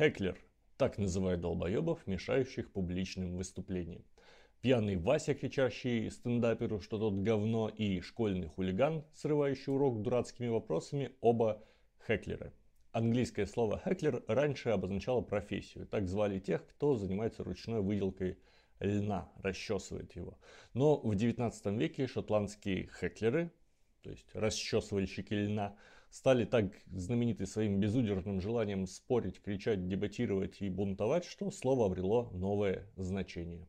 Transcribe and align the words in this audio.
Хеклер. 0.00 0.38
Так 0.78 0.96
называют 0.96 1.42
долбоебов, 1.42 2.06
мешающих 2.06 2.72
публичным 2.72 3.36
выступлениям. 3.36 4.02
Пьяный 4.62 4.96
Вася, 4.96 5.34
кричащий 5.34 6.10
стендаперу, 6.10 6.80
что 6.80 6.96
тот 6.98 7.16
говно, 7.16 7.68
и 7.68 8.00
школьный 8.00 8.48
хулиган, 8.48 9.04
срывающий 9.12 9.70
урок 9.70 10.00
дурацкими 10.00 10.48
вопросами, 10.48 11.12
оба 11.20 11.62
хеклеры. 12.06 12.54
Английское 12.92 13.44
слово 13.44 13.78
«хеклер» 13.84 14.24
раньше 14.26 14.70
обозначало 14.70 15.20
профессию. 15.20 15.86
Так 15.86 16.08
звали 16.08 16.38
тех, 16.38 16.66
кто 16.66 16.94
занимается 16.94 17.44
ручной 17.44 17.82
выделкой 17.82 18.38
льна, 18.78 19.30
расчесывает 19.42 20.16
его. 20.16 20.38
Но 20.72 20.98
в 20.98 21.14
19 21.14 21.78
веке 21.78 22.06
шотландские 22.06 22.88
хеклеры, 22.98 23.52
то 24.00 24.08
есть 24.08 24.30
расчесывальщики 24.32 25.34
льна, 25.34 25.76
стали 26.10 26.44
так 26.44 26.72
знамениты 26.92 27.46
своим 27.46 27.80
безудержным 27.80 28.40
желанием 28.40 28.86
спорить, 28.86 29.40
кричать, 29.40 29.88
дебатировать 29.88 30.60
и 30.60 30.68
бунтовать, 30.68 31.24
что 31.24 31.50
слово 31.50 31.86
обрело 31.86 32.30
новое 32.32 32.86
значение. 32.96 33.68